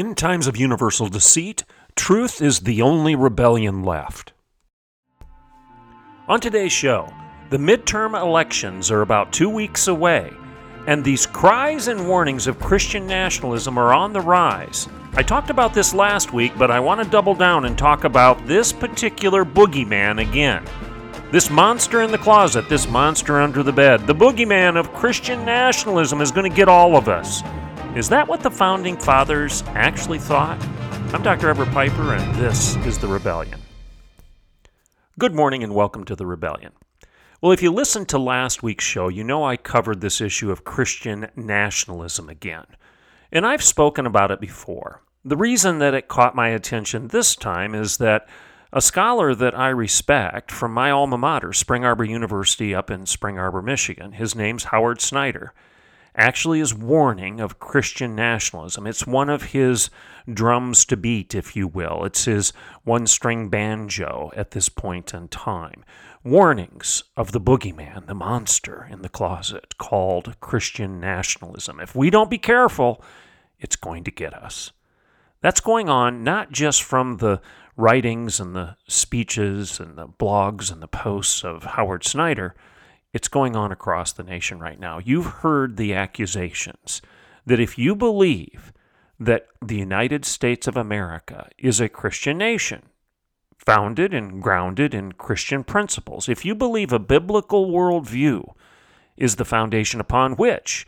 [0.00, 1.62] In times of universal deceit,
[1.94, 4.32] truth is the only rebellion left.
[6.26, 7.12] On today's show,
[7.50, 10.32] the midterm elections are about two weeks away,
[10.86, 14.88] and these cries and warnings of Christian nationalism are on the rise.
[15.16, 18.46] I talked about this last week, but I want to double down and talk about
[18.46, 20.64] this particular boogeyman again.
[21.30, 26.22] This monster in the closet, this monster under the bed, the boogeyman of Christian nationalism
[26.22, 27.42] is going to get all of us.
[27.96, 30.62] Is that what the founding fathers actually thought?
[31.12, 31.48] I'm Dr.
[31.48, 33.58] Everett Piper, and this is The Rebellion.
[35.18, 36.70] Good morning, and welcome to The Rebellion.
[37.42, 40.62] Well, if you listened to last week's show, you know I covered this issue of
[40.62, 42.66] Christian nationalism again.
[43.32, 45.02] And I've spoken about it before.
[45.24, 48.28] The reason that it caught my attention this time is that
[48.72, 53.36] a scholar that I respect from my alma mater, Spring Arbor University up in Spring
[53.36, 55.52] Arbor, Michigan, his name's Howard Snyder
[56.20, 58.86] actually is warning of Christian nationalism.
[58.86, 59.88] It's one of his
[60.32, 62.04] drums to beat, if you will.
[62.04, 62.52] It's his
[62.84, 65.84] one string banjo at this point in time.
[66.22, 71.80] Warnings of the boogeyman, the monster in the closet called Christian nationalism.
[71.80, 73.02] If we don't be careful,
[73.58, 74.72] it's going to get us.
[75.40, 77.40] That's going on not just from the
[77.76, 82.54] writings and the speeches and the blogs and the posts of Howard Snyder
[83.12, 84.98] it's going on across the nation right now.
[84.98, 87.02] You've heard the accusations
[87.46, 88.72] that if you believe
[89.18, 92.82] that the United States of America is a Christian nation,
[93.58, 98.54] founded and grounded in Christian principles, if you believe a biblical worldview
[99.16, 100.86] is the foundation upon which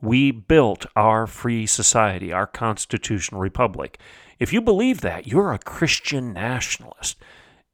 [0.00, 3.98] we built our free society, our constitutional republic,
[4.38, 7.16] if you believe that, you're a Christian nationalist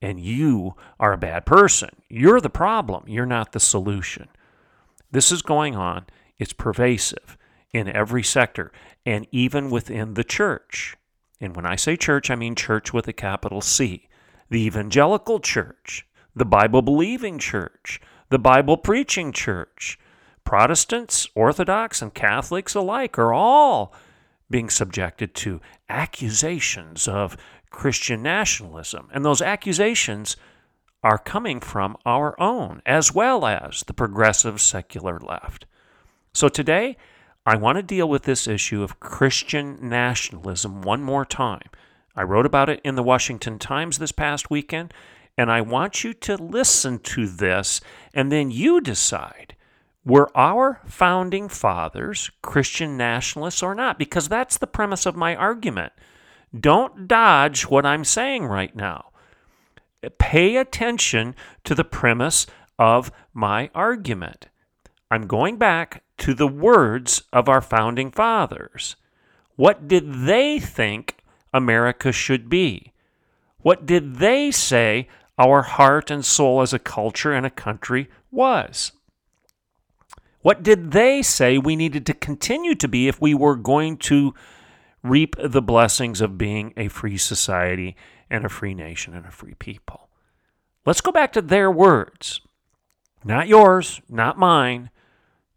[0.02, 1.90] and you are a bad person.
[2.08, 3.04] You're the problem.
[3.06, 4.28] You're not the solution.
[5.10, 6.06] This is going on.
[6.38, 7.36] It's pervasive
[7.72, 8.72] in every sector
[9.04, 10.96] and even within the church.
[11.40, 14.08] And when I say church, I mean church with a capital C.
[14.50, 18.00] The evangelical church, the Bible believing church,
[18.30, 19.98] the Bible preaching church.
[20.44, 23.94] Protestants, Orthodox, and Catholics alike are all
[24.50, 27.36] being subjected to accusations of
[27.70, 29.08] Christian nationalism.
[29.12, 30.36] And those accusations
[31.02, 35.66] are coming from our own, as well as the progressive secular left.
[36.34, 36.96] So today,
[37.46, 41.70] I want to deal with this issue of Christian nationalism one more time.
[42.14, 44.92] I wrote about it in the Washington Times this past weekend,
[45.38, 47.80] and I want you to listen to this,
[48.12, 49.56] and then you decide
[50.04, 53.98] were our founding fathers Christian nationalists or not?
[53.98, 55.92] Because that's the premise of my argument.
[56.58, 59.10] Don't dodge what I'm saying right now.
[60.18, 61.34] Pay attention
[61.64, 62.46] to the premise
[62.78, 64.48] of my argument.
[65.10, 68.96] I'm going back to the words of our founding fathers.
[69.56, 71.18] What did they think
[71.52, 72.92] America should be?
[73.58, 75.08] What did they say
[75.38, 78.92] our heart and soul as a culture and a country was?
[80.42, 84.34] What did they say we needed to continue to be if we were going to
[85.02, 87.96] reap the blessings of being a free society
[88.28, 90.08] and a free nation and a free people.
[90.86, 92.40] Let's go back to their words.
[93.24, 94.90] Not yours, not mine.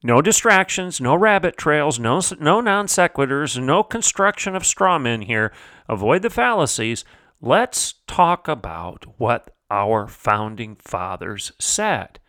[0.03, 5.53] No distractions, no rabbit trails, no, no non sequiturs, no construction of straw men here.
[5.87, 7.05] Avoid the fallacies.
[7.39, 12.19] Let's talk about what our founding fathers said.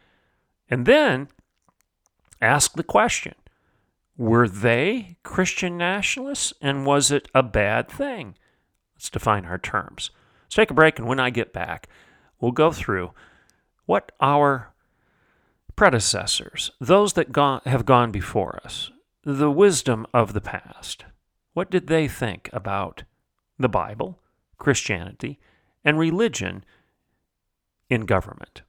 [0.71, 1.29] And then
[2.41, 3.35] ask the question
[4.17, 8.37] were they Christian nationalists and was it a bad thing?
[8.95, 10.11] Let's define our terms.
[10.45, 11.89] Let's take a break, and when I get back,
[12.41, 13.13] we'll go through
[13.87, 14.73] what our
[15.77, 18.91] predecessors, those that gone, have gone before us,
[19.25, 21.05] the wisdom of the past,
[21.55, 23.05] what did they think about
[23.59, 24.21] the Bible,
[24.59, 25.41] Christianity,
[25.85, 26.65] and religion
[27.89, 28.63] in government?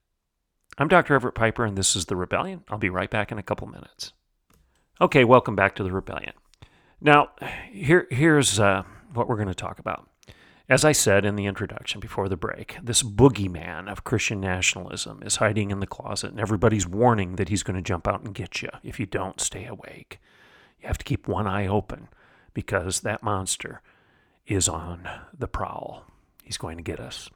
[0.78, 1.16] I'm Dr.
[1.16, 2.64] Everett Piper, and this is The Rebellion.
[2.70, 4.12] I'll be right back in a couple minutes.
[5.02, 6.32] Okay, welcome back to the rebellion.
[7.02, 7.32] Now,
[7.70, 8.84] here, here's uh,
[9.14, 10.10] what we're going to talk about.
[10.70, 15.36] As I said in the introduction before the break, this boogeyman of Christian nationalism is
[15.36, 18.62] hiding in the closet, and everybody's warning that he's going to jump out and get
[18.62, 20.22] you if you don't stay awake.
[20.82, 22.08] You have to keep one eye open
[22.54, 23.82] because that monster
[24.48, 26.06] is on the prowl.
[26.42, 27.30] He's going to get us.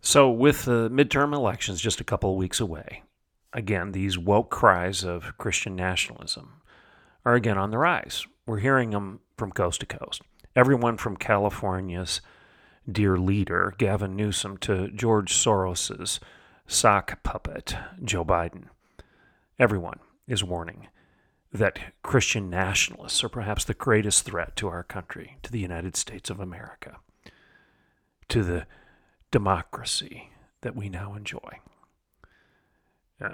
[0.00, 3.04] So, with the midterm elections just a couple of weeks away,
[3.52, 6.60] again, these woke cries of Christian nationalism
[7.24, 8.26] are again on the rise.
[8.46, 10.22] We're hearing them from coast to coast.
[10.56, 12.20] Everyone from California's
[12.90, 16.20] dear leader, Gavin Newsom, to George Soros's
[16.66, 18.64] sock puppet, Joe Biden.
[19.58, 20.88] Everyone is warning
[21.52, 26.30] that Christian nationalists are perhaps the greatest threat to our country, to the United States
[26.30, 26.96] of America,
[28.28, 28.66] to the
[29.30, 30.30] democracy
[30.60, 31.58] that we now enjoy.
[33.20, 33.30] Uh,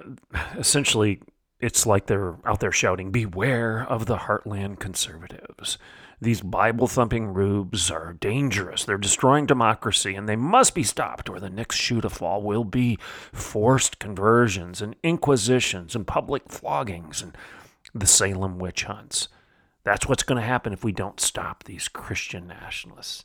[0.56, 1.20] essentially,
[1.60, 5.78] it's like they're out there shouting, Beware of the heartland conservatives.
[6.20, 8.84] These Bible thumping rubes are dangerous.
[8.84, 12.64] They're destroying democracy, and they must be stopped, or the next shoe to fall will
[12.64, 12.98] be
[13.32, 17.36] forced conversions and inquisitions and public floggings and
[17.94, 19.28] the Salem witch hunts.
[19.84, 23.25] That's what's going to happen if we don't stop these Christian nationalists.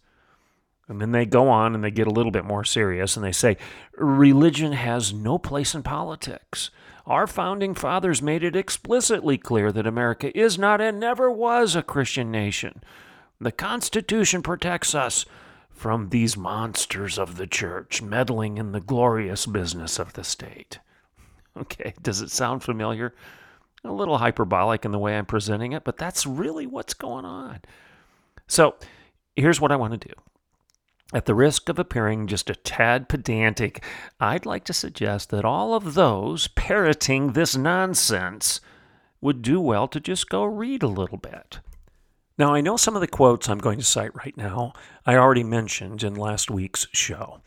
[0.89, 3.31] And then they go on and they get a little bit more serious and they
[3.31, 3.57] say,
[3.95, 6.71] religion has no place in politics.
[7.05, 11.83] Our founding fathers made it explicitly clear that America is not and never was a
[11.83, 12.83] Christian nation.
[13.39, 15.25] The Constitution protects us
[15.69, 20.79] from these monsters of the church meddling in the glorious business of the state.
[21.57, 23.13] Okay, does it sound familiar?
[23.83, 27.59] A little hyperbolic in the way I'm presenting it, but that's really what's going on.
[28.47, 28.75] So,
[29.35, 30.13] here's what I want to do.
[31.11, 33.83] At the risk of appearing just a tad pedantic,
[34.19, 38.61] I'd like to suggest that all of those parroting this nonsense
[39.19, 41.59] would do well to just go read a little bit.
[42.37, 44.73] Now, I know some of the quotes I'm going to cite right now
[45.05, 47.41] I already mentioned in last week's show.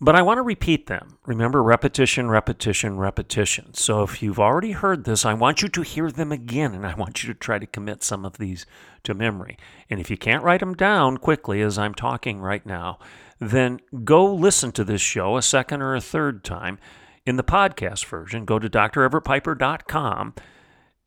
[0.00, 1.18] But I want to repeat them.
[1.26, 3.74] Remember, repetition, repetition, repetition.
[3.74, 6.94] So if you've already heard this, I want you to hear them again, and I
[6.94, 8.64] want you to try to commit some of these
[9.02, 9.58] to memory.
[9.90, 13.00] And if you can't write them down quickly as I'm talking right now,
[13.40, 16.78] then go listen to this show a second or a third time
[17.26, 18.44] in the podcast version.
[18.44, 20.34] Go to dreverettpiper.com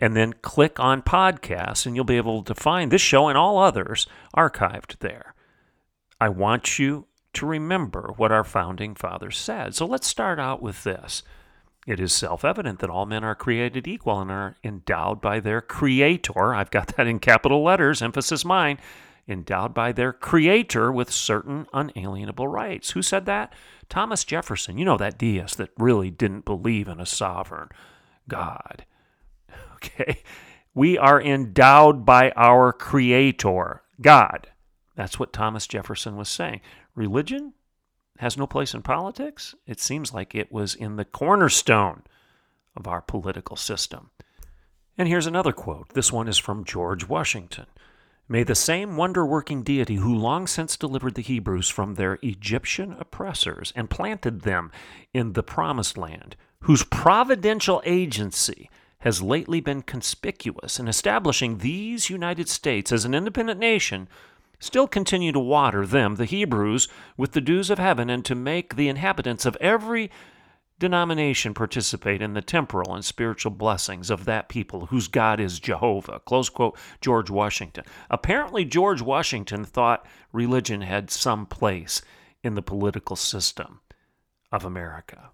[0.01, 3.57] and then click on podcasts, and you'll be able to find this show and all
[3.57, 4.05] others
[4.35, 5.33] archived there.
[6.19, 9.75] I want you to remember what our founding fathers said.
[9.75, 11.23] So let's start out with this.
[11.87, 15.61] It is self evident that all men are created equal and are endowed by their
[15.61, 16.53] Creator.
[16.53, 18.77] I've got that in capital letters, emphasis mine.
[19.27, 22.91] Endowed by their Creator with certain unalienable rights.
[22.91, 23.53] Who said that?
[23.87, 24.77] Thomas Jefferson.
[24.77, 27.69] You know, that deist that really didn't believe in a sovereign
[28.27, 28.85] God.
[29.83, 30.21] Okay?
[30.75, 34.47] We are endowed by our Creator, God.
[34.95, 36.61] That's what Thomas Jefferson was saying.
[36.95, 37.53] Religion
[38.17, 39.55] has no place in politics?
[39.65, 42.03] It seems like it was in the cornerstone
[42.75, 44.11] of our political system.
[44.97, 45.89] And here's another quote.
[45.89, 47.65] This one is from George Washington.
[48.27, 52.95] May the same wonder working deity who long since delivered the Hebrews from their Egyptian
[52.99, 54.71] oppressors and planted them
[55.13, 62.47] in the promised land, whose providential agency has lately been conspicuous in establishing these United
[62.47, 64.07] States as an independent nation,
[64.61, 66.87] still continue to water them, the Hebrews,
[67.17, 70.09] with the dews of heaven, and to make the inhabitants of every
[70.79, 76.21] denomination participate in the temporal and spiritual blessings of that people whose God is Jehovah.
[76.25, 77.83] Close quote, George Washington.
[78.09, 82.01] Apparently, George Washington thought religion had some place
[82.43, 83.81] in the political system
[84.51, 85.31] of America.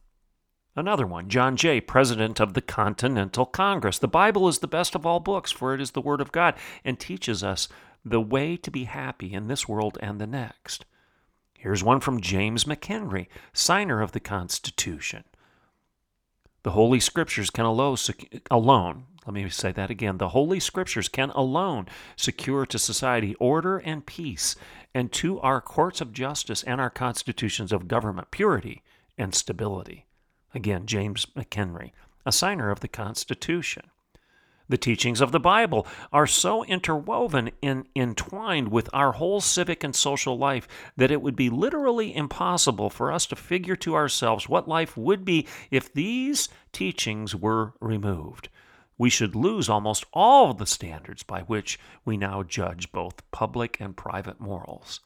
[0.75, 3.97] Another one, John Jay, President of the Continental Congress.
[3.97, 6.53] The Bible is the best of all books, for it is the Word of God
[6.85, 7.67] and teaches us
[8.09, 10.85] the way to be happy in this world and the next.
[11.57, 15.23] Here's one from James McHenry, signer of the Constitution.
[16.63, 21.87] The Holy Scriptures can alone, let me say that again, the Holy Scriptures can alone
[22.15, 24.55] secure to society order and peace,
[24.93, 28.83] and to our courts of justice and our constitutions of government purity
[29.17, 30.05] and stability.
[30.53, 31.91] Again, James McHenry,
[32.25, 33.83] a signer of the Constitution.
[34.69, 39.95] The teachings of the Bible are so interwoven and entwined with our whole civic and
[39.95, 44.67] social life that it would be literally impossible for us to figure to ourselves what
[44.67, 48.49] life would be if these teachings were removed.
[48.97, 53.95] We should lose almost all the standards by which we now judge both public and
[53.95, 54.99] private morals.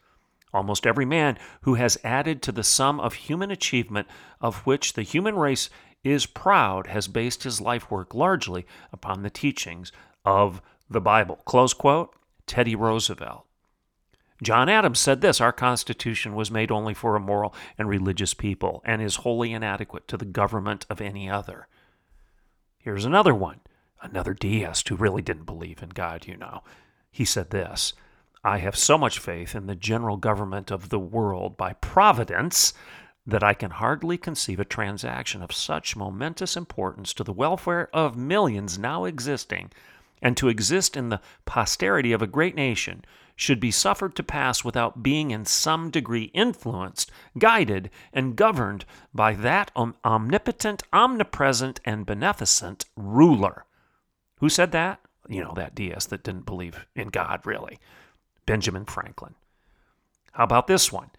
[0.53, 4.07] Almost every man who has added to the sum of human achievement
[4.41, 5.69] of which the human race
[6.03, 9.91] is proud has based his life work largely upon the teachings
[10.25, 11.37] of the Bible.
[11.45, 12.15] Close quote,
[12.47, 13.45] Teddy Roosevelt.
[14.41, 18.81] John Adams said this Our Constitution was made only for a moral and religious people
[18.83, 21.67] and is wholly inadequate to the government of any other.
[22.79, 23.59] Here's another one,
[24.01, 26.63] another deist who really didn't believe in God, you know.
[27.11, 27.93] He said this
[28.43, 32.73] I have so much faith in the general government of the world by providence
[33.25, 38.17] that I can hardly conceive a transaction of such momentous importance to the welfare of
[38.17, 39.71] millions now existing
[40.21, 43.03] and to exist in the posterity of a great nation
[43.35, 49.33] should be suffered to pass without being in some degree influenced, guided, and governed by
[49.33, 53.65] that omnipotent, omnipresent, and beneficent ruler.
[54.37, 54.99] Who said that?
[55.27, 57.79] You know, that deist that didn't believe in God, really.
[58.45, 59.33] Benjamin Franklin.
[60.33, 61.09] How about this one?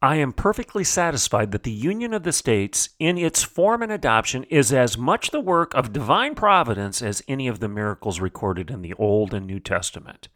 [0.00, 4.44] I am perfectly satisfied that the Union of the States, in its form and adoption,
[4.44, 8.82] is as much the work of divine providence as any of the miracles recorded in
[8.82, 10.28] the Old and New Testament.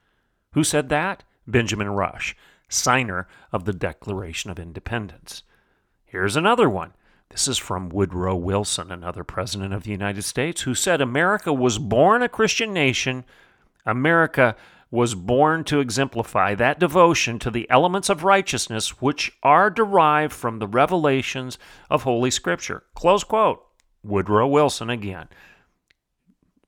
[0.54, 1.22] Who said that?
[1.46, 2.34] Benjamin Rush,
[2.68, 5.44] signer of the Declaration of Independence.
[6.04, 6.94] Here's another one.
[7.30, 11.78] This is from Woodrow Wilson, another president of the United States, who said America was
[11.78, 13.24] born a Christian nation.
[13.86, 14.56] America
[14.92, 20.58] was born to exemplify that devotion to the elements of righteousness which are derived from
[20.58, 21.58] the revelations
[21.88, 22.84] of Holy Scripture.
[22.94, 23.64] Close quote.
[24.04, 25.28] Woodrow Wilson again.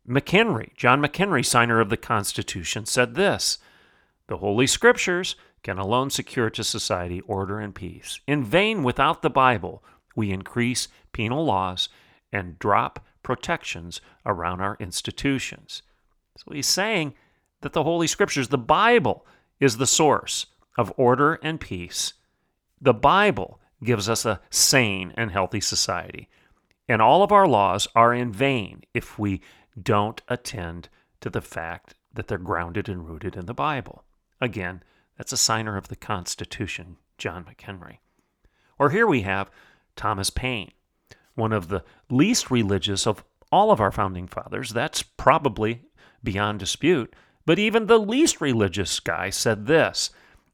[0.08, 3.58] McHenry, John McHenry, signer of the Constitution, said this
[4.28, 8.20] The Holy Scriptures can alone secure to society order and peace.
[8.26, 9.84] In vain, without the Bible,
[10.16, 11.90] we increase penal laws
[12.32, 15.82] and drop protections around our institutions.
[16.38, 17.14] So he's saying
[17.64, 19.26] that the Holy Scriptures, the Bible,
[19.58, 22.12] is the source of order and peace.
[22.78, 26.28] The Bible gives us a sane and healthy society.
[26.88, 29.40] And all of our laws are in vain if we
[29.82, 30.90] don't attend
[31.22, 34.04] to the fact that they're grounded and rooted in the Bible.
[34.42, 34.82] Again,
[35.16, 37.98] that's a signer of the Constitution, John McHenry.
[38.78, 39.50] Or here we have
[39.96, 40.72] Thomas Paine,
[41.34, 44.70] one of the least religious of all of our founding fathers.
[44.70, 45.82] That's probably
[46.22, 47.14] beyond dispute.
[47.46, 50.10] But even the least religious guy said this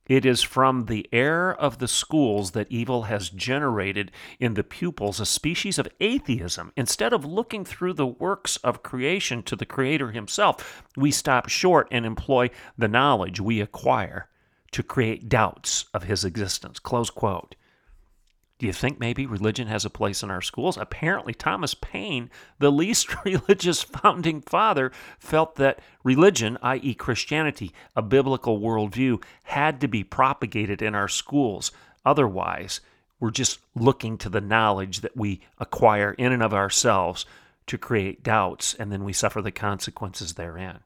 [0.06, 5.20] It is from the air of the schools that evil has generated in the pupils
[5.20, 6.72] a species of atheism.
[6.76, 11.86] Instead of looking through the works of creation to the Creator Himself, we stop short
[11.90, 14.28] and employ the knowledge we acquire
[14.72, 16.78] to create doubts of His existence.
[16.78, 17.54] Close quote.
[18.60, 20.76] Do you think maybe religion has a place in our schools?
[20.76, 28.60] Apparently, Thomas Paine, the least religious founding father, felt that religion, i.e., Christianity, a biblical
[28.60, 31.72] worldview, had to be propagated in our schools.
[32.04, 32.82] Otherwise,
[33.18, 37.24] we're just looking to the knowledge that we acquire in and of ourselves
[37.66, 40.80] to create doubts, and then we suffer the consequences therein.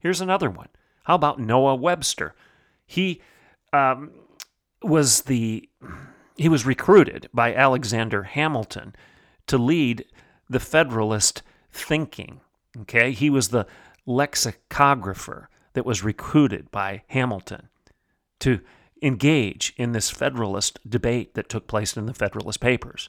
[0.00, 0.68] Here's another one.
[1.04, 2.34] How about Noah Webster?
[2.84, 3.22] He
[3.72, 4.10] um,
[4.82, 5.68] was the
[6.36, 8.94] he was recruited by Alexander Hamilton
[9.46, 10.04] to lead
[10.48, 12.40] the Federalist thinking.
[12.82, 13.66] Okay, he was the
[14.06, 17.68] lexicographer that was recruited by Hamilton
[18.40, 18.60] to
[19.02, 23.08] engage in this Federalist debate that took place in the Federalist Papers.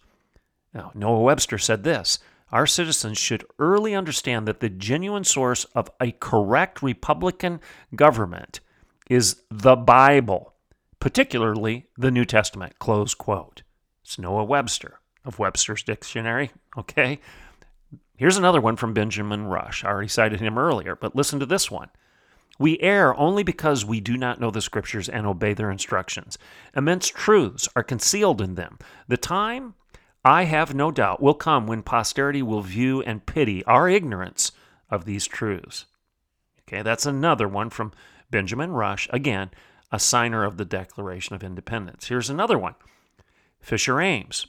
[0.73, 2.19] Now, Noah Webster said this
[2.51, 7.59] Our citizens should early understand that the genuine source of a correct Republican
[7.95, 8.59] government
[9.09, 10.54] is the Bible
[11.05, 12.79] particularly the New Testament.
[12.79, 13.61] Close quote.
[14.03, 16.49] It's Noah Webster of Webster's Dictionary.
[16.75, 17.19] Okay.
[18.17, 19.83] Here's another one from Benjamin Rush.
[19.83, 21.91] I already cited him earlier, but listen to this one.
[22.57, 26.39] We err only because we do not know the Scriptures and obey their instructions.
[26.75, 28.79] Immense truths are concealed in them.
[29.07, 29.75] The time,
[30.23, 34.53] I have no doubt, will come when posterity will view and pity our ignorance
[34.89, 35.85] of these truths.
[36.67, 37.91] Okay, that's another one from
[38.31, 39.07] Benjamin Rush.
[39.11, 39.51] Again,
[39.91, 42.07] a signer of the Declaration of Independence.
[42.07, 42.75] Here's another one
[43.59, 44.47] Fisher Ames.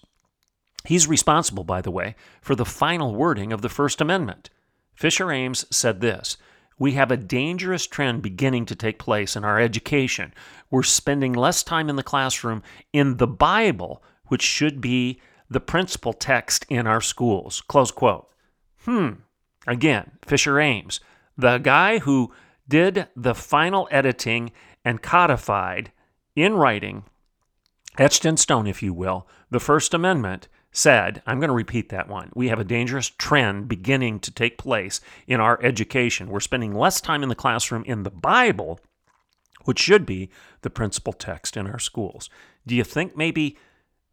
[0.85, 4.50] He's responsible, by the way, for the final wording of the First Amendment.
[4.95, 6.37] Fisher Ames said this
[6.78, 10.33] We have a dangerous trend beginning to take place in our education.
[10.71, 12.62] We're spending less time in the classroom
[12.93, 17.62] in the Bible, which should be the principal text in our schools.
[17.62, 18.28] Close quote.
[18.85, 19.11] Hmm.
[19.66, 21.00] Again, Fisher Ames,
[21.37, 22.33] the guy who
[22.69, 24.52] did the final editing
[24.87, 25.90] and codified
[26.37, 27.02] in writing,
[27.99, 32.09] etched in stone, if you will, the First Amendment said, I'm going to repeat that
[32.09, 32.31] one.
[32.37, 36.31] We have a dangerous trend beginning to take place in our education.
[36.31, 38.78] We're spending less time in the classroom in the Bible,
[39.64, 40.31] which should be
[40.62, 42.31] the principal text in our schools.
[42.64, 43.59] Do you think maybe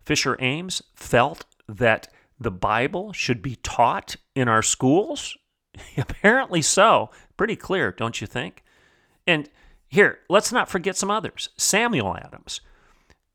[0.04, 2.08] Fisher Ames felt that
[2.40, 5.38] the Bible should be taught in our schools?
[5.98, 7.12] Apparently so.
[7.38, 8.64] Pretty clear, don't you think?
[9.28, 9.50] And
[9.94, 11.50] here, let's not forget some others.
[11.56, 12.62] Samuel Adams.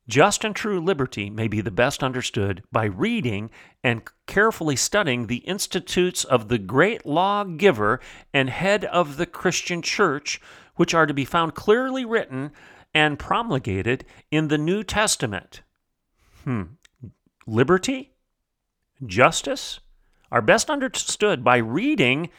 [0.08, 3.50] Just and true liberty may be the best understood by reading
[3.84, 8.00] and carefully studying the institutes of the great lawgiver
[8.34, 10.40] and head of the Christian church,
[10.74, 12.50] which are to be found clearly written
[12.92, 15.62] and promulgated in the New Testament.
[16.42, 16.62] Hmm.
[17.46, 18.14] Liberty?
[19.06, 19.78] Justice?
[20.32, 22.30] Are best understood by reading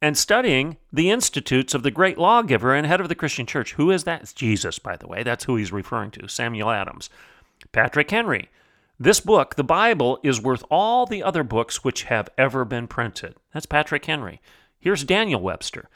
[0.00, 3.74] and studying the institutes of the great lawgiver and head of the Christian church.
[3.74, 4.22] Who is that?
[4.22, 5.22] It's Jesus, by the way.
[5.22, 7.10] That's who he's referring to, Samuel Adams.
[7.72, 8.48] Patrick Henry.
[9.00, 13.36] This book, the Bible, is worth all the other books which have ever been printed.
[13.52, 14.40] That's Patrick Henry.
[14.78, 15.88] Here's Daniel Webster.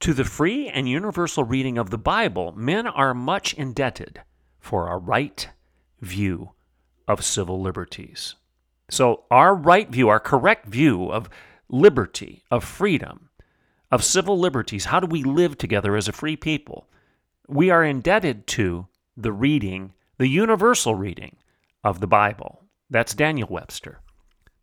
[0.00, 4.22] To the free and universal reading of the Bible, men are much indebted
[4.58, 5.48] for a right
[6.00, 6.52] view
[7.06, 8.34] of civil liberties.
[8.88, 11.28] So, our right view, our correct view of
[11.70, 13.30] liberty, of freedom,
[13.90, 16.88] of civil liberties, how do we live together as a free people?
[17.48, 18.86] We are indebted to
[19.16, 21.36] the reading, the universal reading
[21.82, 22.64] of the Bible.
[22.88, 24.00] That's Daniel Webster.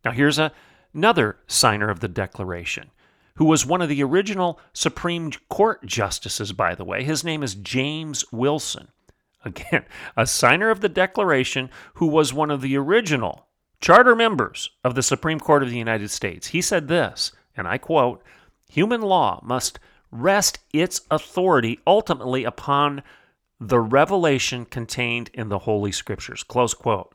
[0.04, 0.52] Now, here's a,
[0.94, 2.90] another signer of the Declaration
[3.36, 7.04] who was one of the original Supreme Court justices, by the way.
[7.04, 8.88] His name is James Wilson.
[9.44, 9.84] Again,
[10.16, 13.47] a signer of the Declaration who was one of the original
[13.80, 16.48] charter members of the Supreme Court of the United States.
[16.48, 18.22] He said this, and I quote
[18.70, 19.78] Human law must
[20.10, 23.02] rest its authority ultimately upon
[23.60, 26.42] the revelation contained in the Holy Scriptures.
[26.42, 27.14] Close quote.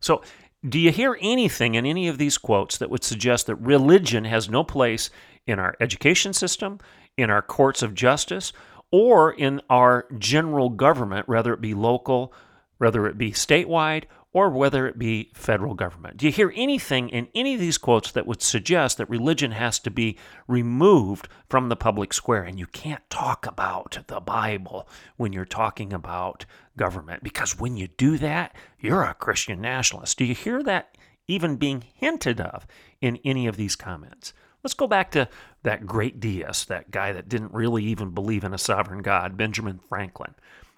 [0.00, 0.22] So,
[0.68, 4.48] do you hear anything in any of these quotes that would suggest that religion has
[4.48, 5.10] no place
[5.46, 6.78] in our education system,
[7.16, 8.52] in our courts of justice,
[8.92, 12.32] or in our general government, whether it be local,
[12.78, 16.16] whether it be statewide, or whether it be federal government.
[16.16, 19.78] Do you hear anything in any of these quotes that would suggest that religion has
[19.80, 20.16] to be
[20.48, 22.42] removed from the public square?
[22.42, 26.46] And you can't talk about the Bible when you're talking about
[26.76, 30.16] government, because when you do that, you're a Christian nationalist.
[30.16, 30.96] Do you hear that
[31.28, 32.66] even being hinted of
[33.00, 34.32] in any of these comments?
[34.64, 35.28] Let's go back to
[35.64, 39.80] that great deist, that guy that didn't really even believe in a sovereign God, Benjamin
[39.88, 40.34] Franklin.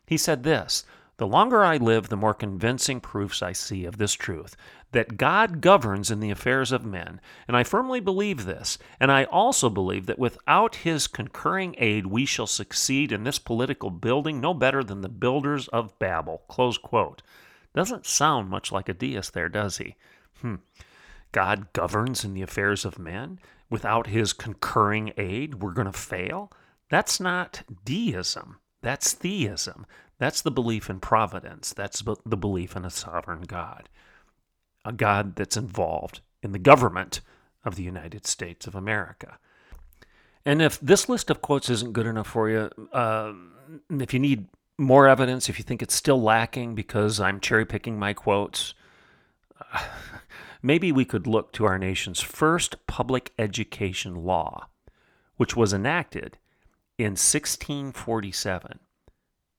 [0.06, 0.84] He said this
[1.16, 4.56] The longer I live, the more convincing proofs I see of this truth
[4.90, 9.25] that God governs in the affairs of men, and I firmly believe this, and I
[9.25, 14.54] also believe that without his concurring aid we shall succeed in this political building no
[14.54, 16.43] better than the builders of Babel.
[16.49, 17.23] Close quote.
[17.75, 19.97] Doesn't sound much like a deist there, does he?
[20.41, 20.56] Hmm.
[21.32, 26.52] God governs in the affairs of men without his concurring aid, we're going to fail.
[26.91, 28.58] That's not deism.
[28.82, 29.86] That's theism.
[30.25, 31.75] That's the belief in providence.
[31.75, 33.91] That's the belief in a sovereign God,
[34.82, 37.21] a God that's involved in the government
[37.63, 39.37] of the United States of America.
[40.47, 43.34] And if this list of quotes isn't good enough for you, uh,
[43.91, 44.47] if you need
[44.78, 48.73] more evidence, if you think it's still lacking because I'm cherry picking my quotes,
[50.63, 54.69] maybe we could look to our nation's first public education law,
[55.37, 56.39] which was enacted
[56.97, 58.78] in 1647.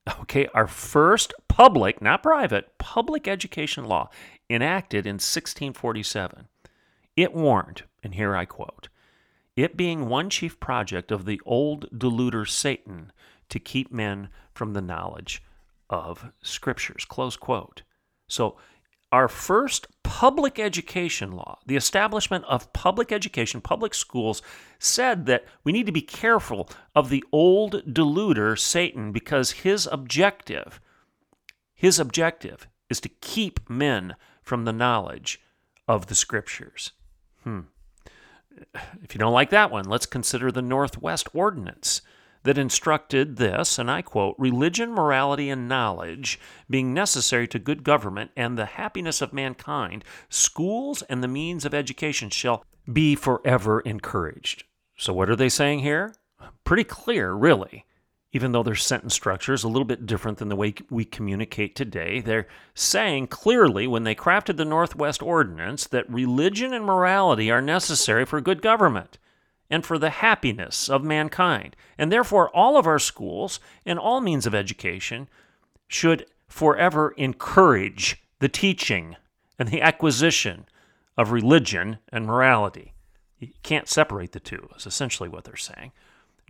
[0.08, 4.10] Okay, our first public, not private, public education law
[4.50, 6.48] enacted in 1647.
[7.16, 8.90] It warned, and here I quote,
[9.56, 13.12] it being one chief project of the old deluder Satan
[13.50, 15.42] to keep men from the knowledge
[15.90, 17.06] of scriptures.
[17.06, 17.84] Close quote.
[18.28, 18.58] So
[19.16, 24.42] our first public education law, the establishment of public education, public schools,
[24.78, 30.82] said that we need to be careful of the old deluder, Satan, because his objective,
[31.74, 35.40] his objective is to keep men from the knowledge
[35.88, 36.92] of the scriptures.
[37.46, 37.62] Hmm.
[39.02, 42.02] If you don't like that one, let's consider the Northwest Ordinance
[42.46, 48.32] that instructed this, and I quote, religion, morality, and knowledge being necessary to good government
[48.38, 54.64] and the happiness of mankind, schools and the means of education shall be forever encouraged.
[54.96, 56.14] So, what are they saying here?
[56.64, 57.86] Pretty clear, really.
[58.32, 61.76] Even though their sentence structure is a little bit different than the way we communicate
[61.76, 67.62] today, they're saying clearly when they crafted the Northwest Ordinance that religion and morality are
[67.62, 69.18] necessary for good government
[69.70, 71.76] and for the happiness of mankind.
[71.98, 75.28] And therefore, all of our schools and all means of education
[75.88, 79.16] should forever encourage the teaching
[79.58, 80.66] and the acquisition
[81.18, 82.94] of religion and morality.
[83.40, 85.92] You can't separate the two, is essentially what they're saying.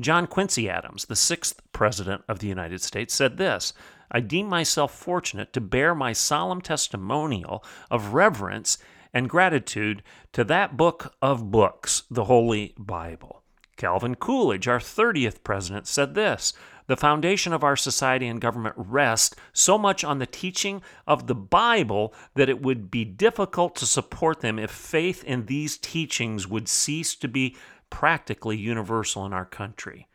[0.01, 3.73] John Quincy Adams, the sixth president of the United States, said this
[4.11, 8.77] I deem myself fortunate to bear my solemn testimonial of reverence
[9.15, 13.41] and gratitude to that book of books, the Holy Bible.
[13.77, 16.53] Calvin Coolidge, our 30th president, said this
[16.87, 21.35] The foundation of our society and government rests so much on the teaching of the
[21.35, 26.67] Bible that it would be difficult to support them if faith in these teachings would
[26.67, 27.55] cease to be
[27.89, 30.07] practically universal in our country.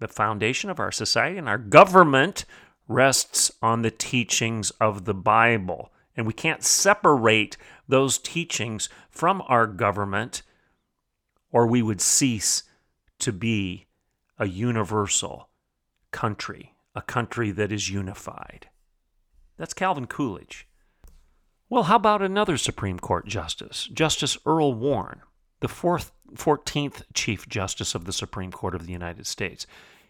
[0.00, 2.44] The foundation of our society and our government
[2.88, 5.92] rests on the teachings of the Bible.
[6.16, 7.56] And we can't separate
[7.88, 10.42] those teachings from our government,
[11.50, 12.62] or we would cease
[13.20, 13.86] to be
[14.38, 15.48] a universal
[16.10, 18.68] country, a country that is unified.
[19.56, 20.68] That's Calvin Coolidge.
[21.68, 25.20] Well, how about another Supreme Court justice, Justice Earl Warren,
[25.60, 29.66] the fourth, 14th Chief Justice of the Supreme Court of the United States?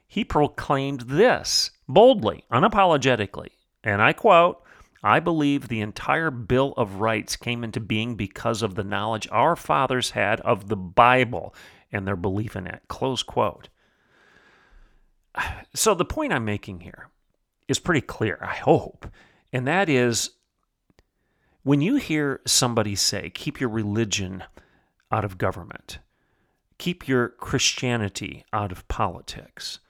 [0.06, 3.50] He proclaimed this boldly, unapologetically,
[3.82, 4.62] and I quote,
[5.04, 9.54] I believe the entire Bill of Rights came into being because of the knowledge our
[9.54, 11.54] fathers had of the Bible
[11.92, 12.82] and their belief in it.
[12.88, 13.68] Close quote.
[15.74, 17.10] So, the point I'm making here
[17.68, 19.06] is pretty clear, I hope,
[19.52, 20.30] and that is
[21.64, 24.44] when you hear somebody say, keep your religion
[25.10, 25.98] out of government,
[26.78, 29.80] keep your Christianity out of politics,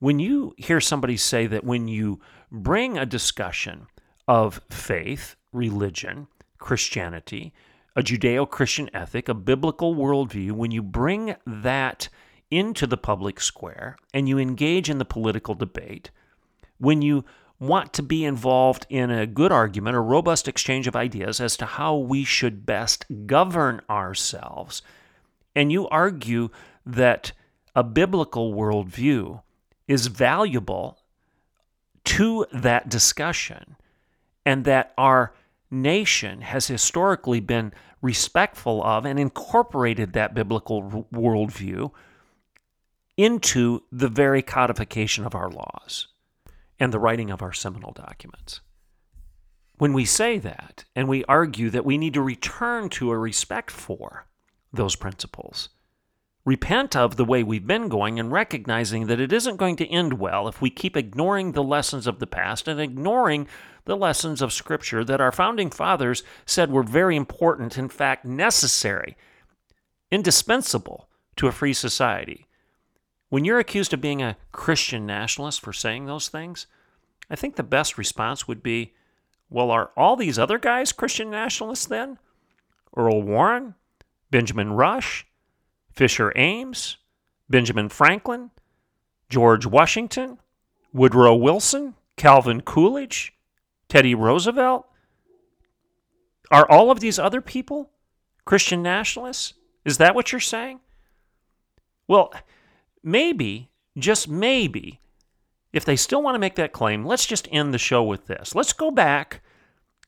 [0.00, 2.20] when you hear somebody say that when you
[2.50, 3.86] bring a discussion
[4.30, 7.52] of faith, religion, Christianity,
[7.96, 12.08] a Judeo Christian ethic, a biblical worldview, when you bring that
[12.48, 16.12] into the public square and you engage in the political debate,
[16.78, 17.24] when you
[17.58, 21.66] want to be involved in a good argument, a robust exchange of ideas as to
[21.66, 24.80] how we should best govern ourselves,
[25.56, 26.50] and you argue
[26.86, 27.32] that
[27.74, 29.42] a biblical worldview
[29.88, 31.00] is valuable
[32.04, 33.74] to that discussion
[34.44, 35.34] and that our
[35.70, 37.72] nation has historically been
[38.02, 41.90] respectful of and incorporated that biblical worldview
[43.16, 46.08] into the very codification of our laws
[46.78, 48.60] and the writing of our seminal documents.
[49.76, 53.70] When we say that and we argue that we need to return to a respect
[53.70, 54.26] for
[54.72, 55.68] those principles,
[56.44, 60.14] repent of the way we've been going and recognizing that it isn't going to end
[60.14, 63.46] well if we keep ignoring the lessons of the past and ignoring
[63.90, 69.16] the lessons of Scripture that our founding fathers said were very important, in fact, necessary,
[70.12, 72.46] indispensable to a free society.
[73.30, 76.68] When you're accused of being a Christian nationalist for saying those things,
[77.28, 78.94] I think the best response would be
[79.48, 82.18] well, are all these other guys Christian nationalists then?
[82.96, 83.74] Earl Warren,
[84.30, 85.26] Benjamin Rush,
[85.90, 86.96] Fisher Ames,
[87.48, 88.52] Benjamin Franklin,
[89.28, 90.38] George Washington,
[90.92, 93.32] Woodrow Wilson, Calvin Coolidge,
[93.90, 94.86] Teddy Roosevelt?
[96.50, 97.90] Are all of these other people
[98.46, 99.54] Christian nationalists?
[99.84, 100.80] Is that what you're saying?
[102.08, 102.32] Well,
[103.02, 105.00] maybe, just maybe,
[105.72, 108.54] if they still want to make that claim, let's just end the show with this.
[108.54, 109.42] Let's go back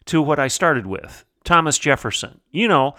[0.06, 2.40] to what I started with Thomas Jefferson.
[2.50, 2.94] You know,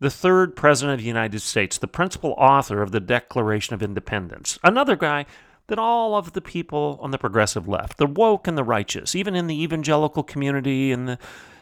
[0.00, 4.58] the third president of the United States, the principal author of the Declaration of Independence.
[4.62, 5.26] Another guy
[5.68, 9.34] that all of the people on the progressive left, the woke and the righteous, even
[9.34, 11.18] in the evangelical community and the,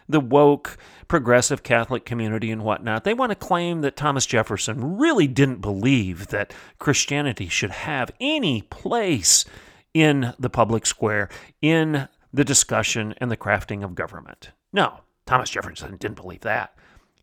[0.09, 0.77] the woke
[1.09, 6.29] progressive Catholic community and whatnot, they want to claim that Thomas Jefferson really didn't believe
[6.29, 9.45] that Christianity should have any place
[9.95, 11.29] in the public square,
[11.63, 14.51] in the discussion and the crafting of government.
[14.73, 16.77] No, Thomas Jefferson didn't believe that.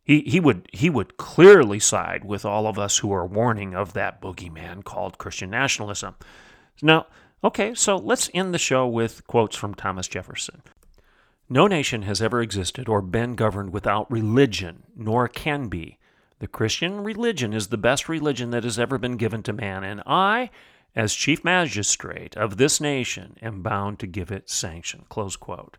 [0.03, 3.93] He, he would he would clearly side with all of us who are warning of
[3.93, 6.15] that boogeyman called Christian nationalism.
[6.81, 7.07] Now,
[7.43, 10.61] okay, so let's end the show with quotes from Thomas Jefferson.
[11.49, 15.97] No nation has ever existed or been governed without religion, nor can be.
[16.39, 20.01] The Christian religion is the best religion that has ever been given to man, and
[20.05, 20.49] I,
[20.95, 25.05] as chief magistrate of this nation, am bound to give it sanction.
[25.09, 25.77] Close quote.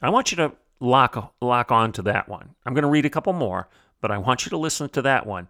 [0.00, 2.54] I want you to lock lock on to that one.
[2.66, 3.68] I'm going to read a couple more,
[4.00, 5.48] but I want you to listen to that one.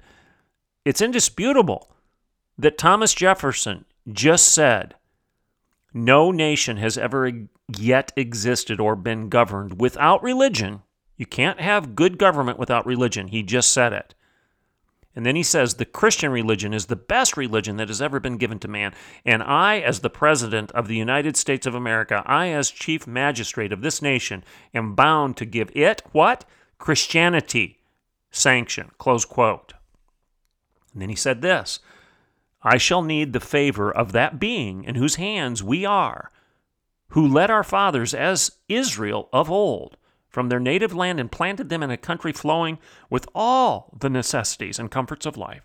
[0.85, 1.90] It's indisputable
[2.59, 4.94] that Thomas Jefferson just said
[5.94, 7.30] no nation has ever
[7.76, 10.82] yet existed or been governed without religion.
[11.16, 13.28] You can't have good government without religion.
[13.28, 14.14] He just said it.
[15.14, 18.38] And then he says the Christian religion is the best religion that has ever been
[18.38, 18.94] given to man.
[19.26, 23.72] And I, as the President of the United States of America, I, as Chief Magistrate
[23.72, 26.46] of this nation, am bound to give it what?
[26.78, 27.78] Christianity
[28.30, 28.90] sanction.
[28.96, 29.74] Close quote.
[30.92, 31.80] And then he said this
[32.62, 36.31] I shall need the favor of that being in whose hands we are,
[37.09, 39.96] who led our fathers as Israel of old
[40.33, 42.79] from their native land and planted them in a country flowing
[43.11, 45.62] with all the necessities and comforts of life,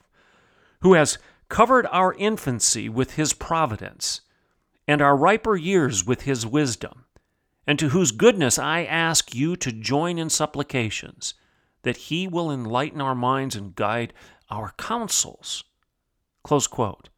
[0.82, 4.22] who has covered our infancy with his providence,
[4.86, 7.06] and our riper years with his wisdom,
[7.66, 11.34] and to whose goodness I ask you to join in supplications,
[11.84, 14.14] that he will enlighten our minds and guide
[14.50, 15.64] our counsels.
[16.48, 17.10] Close quote.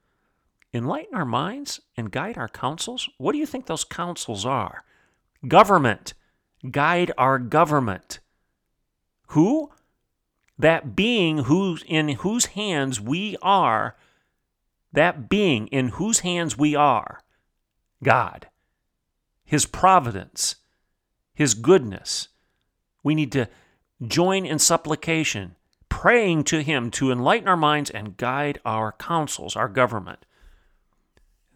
[0.73, 3.07] enlighten our minds and guide our counsels.
[3.19, 4.83] What do you think those counsels are?
[5.47, 6.15] Government.
[6.71, 8.21] Guide our government.
[9.27, 9.69] Who?
[10.57, 13.95] That being whose in whose hands we are,
[14.93, 17.21] that being in whose hands we are,
[18.03, 18.47] God.
[19.45, 20.55] His providence,
[21.35, 22.29] his goodness.
[23.03, 23.47] We need to
[24.01, 25.55] join in supplication,
[25.89, 30.25] praying to him to enlighten our minds and guide our counsels, our government.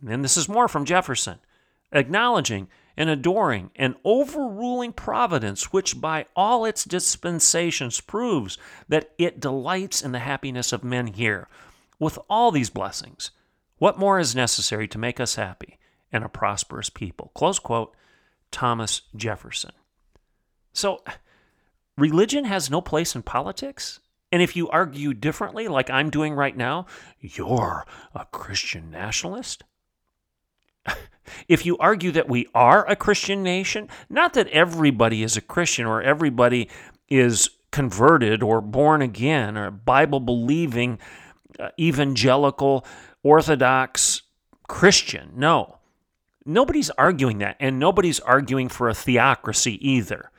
[0.01, 1.39] And then this is more from Jefferson,
[1.91, 2.67] acknowledging
[2.97, 10.11] and adoring and overruling providence, which by all its dispensations proves that it delights in
[10.11, 11.47] the happiness of men here.
[11.99, 13.31] With all these blessings,
[13.77, 15.79] what more is necessary to make us happy
[16.11, 17.31] and a prosperous people?
[17.33, 17.95] Close quote,
[18.51, 19.71] Thomas Jefferson.
[20.73, 21.03] So,
[21.97, 23.99] religion has no place in politics?
[24.33, 26.87] And if you argue differently, like I'm doing right now,
[27.19, 29.63] you're a Christian nationalist?
[31.47, 35.85] if you argue that we are a Christian nation, not that everybody is a Christian
[35.85, 36.67] or everybody
[37.07, 40.97] is converted or born again or Bible believing,
[41.59, 42.87] uh, evangelical,
[43.21, 44.23] orthodox
[44.67, 45.29] Christian.
[45.35, 45.77] No.
[46.43, 50.31] Nobody's arguing that, and nobody's arguing for a theocracy either.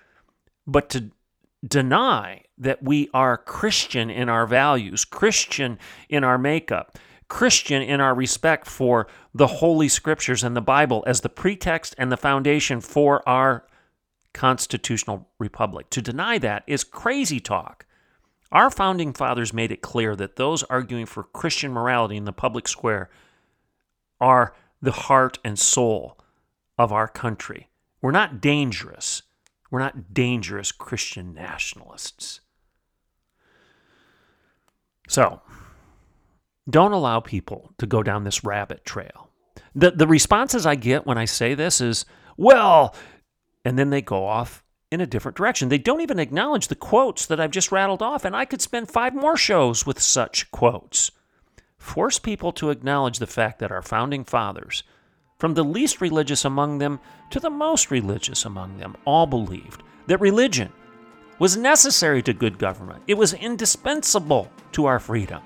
[0.66, 1.12] But to
[1.64, 8.14] deny that we are Christian in our values, Christian in our makeup, Christian in our
[8.14, 13.26] respect for the Holy Scriptures and the Bible as the pretext and the foundation for
[13.28, 13.66] our
[14.32, 15.90] constitutional republic.
[15.90, 17.86] To deny that is crazy talk.
[18.52, 22.68] Our founding fathers made it clear that those arguing for Christian morality in the public
[22.68, 23.10] square
[24.20, 26.18] are the heart and soul
[26.78, 27.68] of our country.
[28.00, 29.22] We're not dangerous.
[29.70, 32.40] We're not dangerous Christian nationalists.
[35.08, 35.40] So,
[36.68, 39.30] don't allow people to go down this rabbit trail.
[39.74, 42.94] The, the responses I get when I say this is, well,
[43.64, 45.68] and then they go off in a different direction.
[45.68, 48.90] They don't even acknowledge the quotes that I've just rattled off, and I could spend
[48.90, 51.10] five more shows with such quotes.
[51.76, 54.84] Force people to acknowledge the fact that our founding fathers,
[55.38, 60.20] from the least religious among them to the most religious among them, all believed that
[60.20, 60.72] religion
[61.38, 63.02] was necessary to good government.
[63.06, 65.42] It was indispensable to our freedom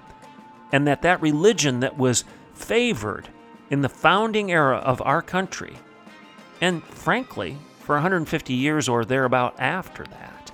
[0.73, 2.25] and that that religion that was
[2.55, 3.29] favored
[3.71, 5.77] in the founding era of our country,
[6.61, 10.53] and frankly, for 150 years or thereabout after that,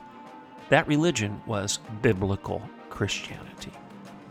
[0.69, 3.73] that religion was biblical Christianity.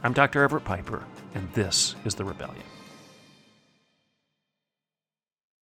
[0.03, 0.43] I'm Dr.
[0.43, 2.63] Everett Piper, and this is The Rebellion.